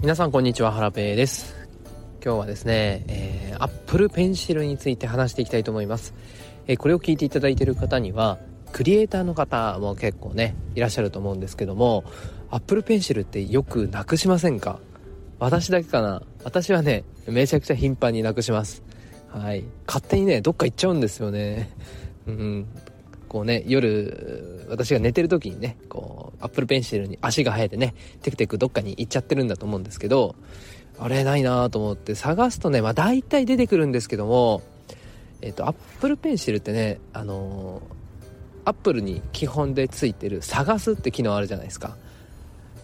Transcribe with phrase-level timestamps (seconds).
[0.00, 1.54] 皆さんこんにちはハラペーです。
[2.24, 6.14] 今日はですね、えー、Apple Pencil について話していきたいと思います、
[6.66, 8.38] えー、これを聞いていただいている方には
[8.72, 12.04] クリエイターの方も結構ねいらっしゃると思うんですけども
[12.50, 14.80] Apple Pencil ってよくなくしませんか？
[15.38, 16.22] 私だけかな？
[16.44, 18.82] 私はねめちゃくちゃ頻繁になくします。
[19.28, 19.64] はい。
[19.86, 21.76] 勝手にねどっか行っちゃうんですよね。
[22.26, 22.66] うん。
[23.28, 30.34] こうね夜私が寝てる時にねこうアップルペンシルに足が生えてねテクテクどっかに行っちゃってるんだと思うんですけど
[30.98, 34.62] あれないなと思って探すとねまあ大体出てくるんですけども
[35.42, 37.80] えっ、とアップルペンシルってねあの
[38.64, 41.96] アップルに基本でついてる探すって機能あるじゃないですか。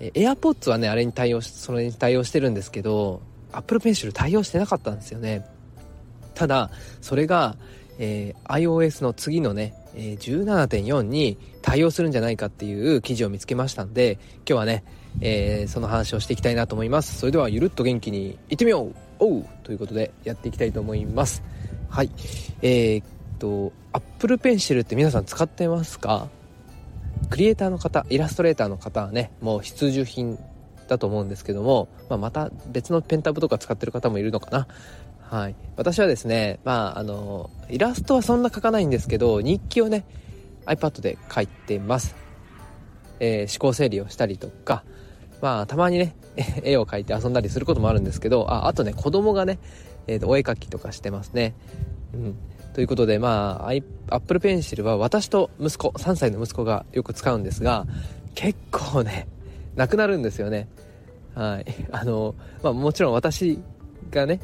[0.00, 5.46] え AirPods はねあれに対応しそれに対応してるんですけどアップルペンシル対応してなかったんですよね。
[6.34, 6.70] ただ
[7.00, 7.56] それが
[8.02, 14.84] えー、iOS の次のね、え、17.4に対応するんじゃないかっていう記事を見つけましたんで今日はね、
[15.20, 17.18] えー、その話をしていきたいなと思います。
[17.18, 18.94] それではゆるっと元気にいってみよう。
[19.18, 19.44] おう！
[19.64, 21.42] ということでやっていきたいと思います。
[21.88, 22.10] はい。
[22.62, 23.04] えー、っ
[23.38, 26.28] と Apple Pencil って皆さん使ってますか？
[27.28, 30.38] クリエイターの方イラストレーターの方はねもう必需品
[30.88, 34.66] だと思うんですけども、まあ、また別のペンタブとか使ってる方もいるのかな。
[35.30, 40.04] はい、私はですねまああのイラストはそんな描かないんですけど日記をね
[40.66, 42.16] iPad で書いてます、
[43.20, 44.82] えー、思考整理をしたりとか
[45.40, 46.16] まあたまにね
[46.64, 49.60] 絵を描いて遊んだりすることもあるんですけどああとね子供がね、
[50.08, 51.54] えー、お絵描きとかしてますね。
[52.12, 52.36] うん。
[52.74, 53.72] ということでまあ
[54.14, 57.86] Apple Pencil は私と息子3歳の息子がよく使うんですが
[58.34, 59.28] 結構ね
[59.76, 60.68] なくなるんですよね。
[61.36, 61.66] はい。
[61.92, 63.60] あのまあもちろん私
[64.10, 64.40] がね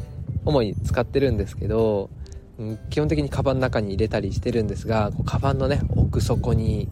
[0.46, 2.08] 主に使ってるんですけど、
[2.58, 6.88] うん、基本的にカバンの中に入れたりしてるんですがこうカバンのね奥底に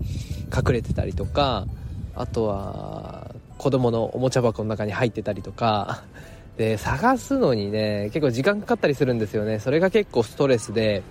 [0.55, 1.67] 隠れてたりとか
[2.15, 6.03] あとは子供のおもちゃ箱の中に入ってたりとか
[6.59, 9.59] で探すのにね結構時間かかったりするんですよね。
[9.59, 11.03] それが結構ストレスで。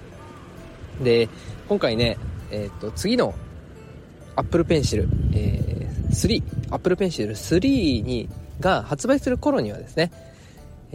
[1.03, 1.27] で
[1.67, 2.17] 今回ね
[2.51, 3.33] えっ、と次の
[4.35, 10.11] Apple Pencil、えー、3 Apple Pencil 3にが発売する頃にはですね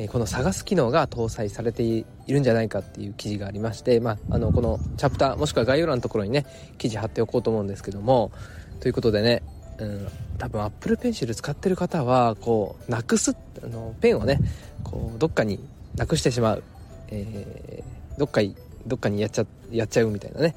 [0.07, 6.47] この探す機能が搭載されているんじゃないかっていう記事がありまして、まあ、あのこのチャプターもしくは概要欄のところにね
[6.79, 8.31] 記事貼っておこうと思うんですけども
[8.79, 9.43] ということでね、
[9.79, 10.09] うん、
[10.39, 14.39] 多分 Apple Pencil 使ってる方はこうなくすあのペンをね
[14.85, 15.59] こうどっかに
[15.97, 16.63] なくしてしまう、
[17.09, 18.55] えー、どっかに
[18.87, 20.55] どっかにやっちゃやっちゃうみたいなね、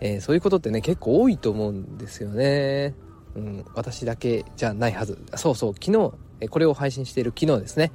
[0.00, 2.94] えー、そういうことってね結構多いと思うんですよね。
[3.34, 5.18] うん、私だけじゃないはず。
[5.36, 7.92] そうそう昨日これを配信している昨日ですね。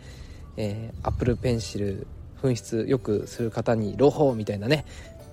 [0.58, 2.06] えー、Apple Pencil
[2.42, 4.86] 紛失よくする方に朗報みたいなね、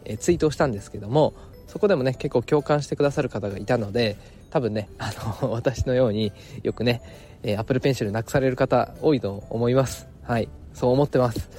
[0.04, 1.34] えー、ツイートをしたんですけども
[1.66, 4.16] そこでもね結構共感してくださる方がいたので
[4.50, 5.12] 多分ねあ
[5.42, 7.02] の 私のようによくね、
[7.42, 10.06] えー、Apple Pencil なくされる方多いと思います。
[10.22, 10.48] はい。
[10.72, 11.50] そう思ってます。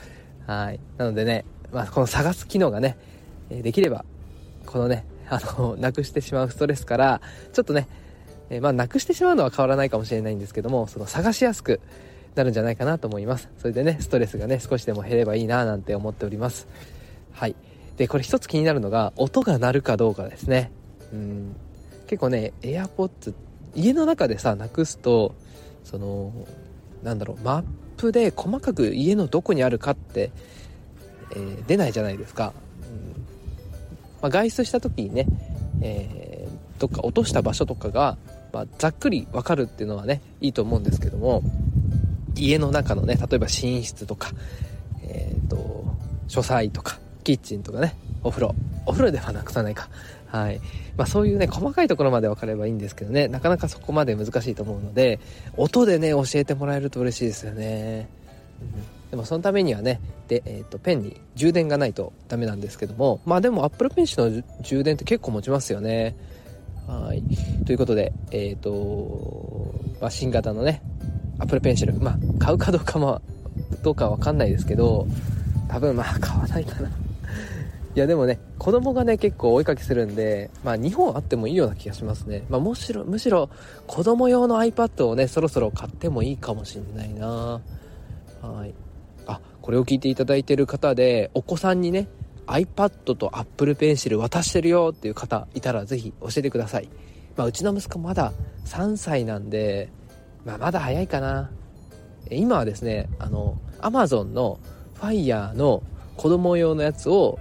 [0.47, 0.79] はい。
[0.97, 2.97] なのでね、まあ、この探す機能がね、
[3.49, 4.05] えできれば
[4.65, 7.21] このねあの なくしてしまうストレスから
[7.53, 7.87] ちょっとね、
[8.49, 11.79] えまあなくしてしまうのは変わらないかもしれないんですけどもその探しやすく
[12.35, 13.49] なるんじゃないかなと思います。
[13.57, 16.67] それでねストレスがね少しでも減ればいいななんて思っております。
[17.31, 17.55] はい。
[17.97, 20.71] でこれ一つ気になるのが音が鳴るかどうかですね。
[21.13, 21.55] うん。
[22.07, 23.33] 結構ね AirPods
[23.73, 25.35] 家の中でさなくすと
[25.83, 26.33] その
[27.03, 27.63] なんだろうマッ
[27.97, 30.31] プで細かく家のどこにあるかって、
[31.31, 33.21] えー、出ないじゃないですか、うん。
[34.21, 35.27] まあ、外出した時にね、
[35.81, 38.17] えー、どっか落とした場所とかが、
[38.51, 41.43] まあ、ざっくり分かるっていうのはねいいと思うんですけども
[42.35, 44.31] 家の中のね、例えば寝室とか、
[45.03, 45.85] えっ、ー、と、
[46.27, 48.55] 書斎とか、キッチンとかね、お風呂。
[48.85, 49.89] お風呂ではなくさないか。
[50.27, 50.59] はい。
[50.97, 55.19] まあそういうね、細かいところまで分かればいいんですけどね、なかなかそこまで難しいと思うので、
[55.57, 58.07] 音でね、教えてもらえると嬉しいですよね。
[58.61, 66.15] うん、でもそのためにはね、で、えっ、ー、と、ペンに充電がないとダメなんですけども、まあでも Apple Pencil の充電って結構持ちますよね。
[66.87, 67.23] はい。
[67.65, 70.81] ということで、えっ、ー、と、まあ、新型のね、
[71.39, 73.21] Apple Pencil まあ買うかどうかも
[73.83, 75.07] どうかわかんないですけど
[75.67, 76.89] 多分まあ買わないかな。
[76.89, 82.43] いやでもね子供がね結構追いかけするんでまあ2本あってもいいような気がしますね。
[82.49, 83.49] まあむしろむしろ
[83.87, 87.61] 子供用の iPad をねそろそろ買ってもいいかもしんないな。
[88.41, 88.73] はい。
[89.27, 92.09] あこれを聞いていただいてる方でお子さんにね
[92.47, 96.89] iPad と Apple Pencil 渡してるよっていう方いたらぜひ教えてください。
[97.37, 98.33] まあうちの息子まだ
[98.65, 99.89] 3歳なんで
[100.45, 101.51] まあ、まだ早いかな。
[102.29, 104.59] 今はですね、あの、アマゾンの
[104.93, 105.83] ファイヤーの
[106.15, 107.39] 子供用のやつを、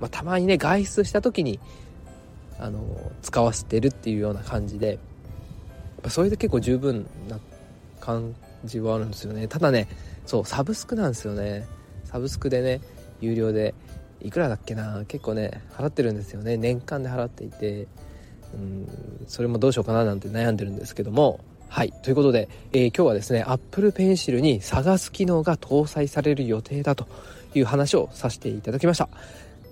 [0.00, 1.60] まあ、たまにね、外出した時に、
[2.58, 2.80] あの、
[3.22, 4.98] 使わせてるっていうような感じで、
[6.08, 7.38] それで結構十分な
[8.00, 8.34] 感
[8.66, 9.46] 需要あるんですよね。
[9.46, 9.86] ただね
[10.26, 11.64] そうサブスクなんですよね。
[12.04, 12.80] サブスクでね
[13.20, 13.72] 有料で
[14.20, 15.04] いくらだっけな？
[15.06, 16.56] 結構ね払ってるんですよね。
[16.56, 17.86] 年間で払っていて。
[18.52, 18.86] うん
[19.28, 21.38] それもどうしようかななんて悩んでるんですけども。
[21.72, 21.92] はい。
[22.02, 27.08] ということで、えー、今日はですね Apple Pencil に探す機能が搭載される予定だと
[27.54, 29.08] いう話をさせていただきました。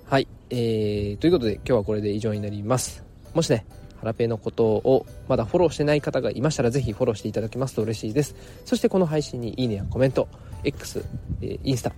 [0.07, 3.05] はい、えー、ということで今日はこれで以上になります。
[3.35, 3.67] もしね
[3.99, 8.35] ハラペのことをまだフォローしてない方がいましたらぜひフォローしていただけますと嬉しいです。
[8.65, 10.27] そしてこの配信にいいねやコメント
[10.65, 11.05] X、
[11.43, 11.93] えー、インスタ、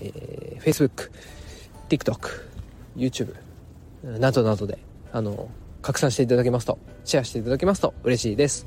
[0.00, 1.10] えー、Facebook
[1.88, 2.44] TikTok、
[2.96, 3.34] YouTube
[4.20, 4.78] などなどで、
[5.10, 5.48] あの、
[5.82, 8.66] 拡散していただけますと、シェアしていただけますと嬉しいです。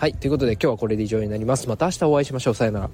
[0.00, 1.68] はい、ということで今日はこれで以上になります。
[1.68, 2.54] また明日お会いしましょう。
[2.54, 2.90] さよなら。